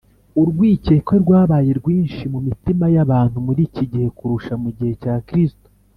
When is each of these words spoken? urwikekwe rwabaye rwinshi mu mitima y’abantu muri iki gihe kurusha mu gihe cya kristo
urwikekwe 0.41 1.15
rwabaye 1.23 1.69
rwinshi 1.79 2.23
mu 2.33 2.39
mitima 2.47 2.85
y’abantu 2.95 3.37
muri 3.45 3.61
iki 3.67 3.83
gihe 3.91 4.07
kurusha 4.17 4.53
mu 4.63 4.69
gihe 4.77 4.93
cya 5.03 5.15
kristo 5.27 5.67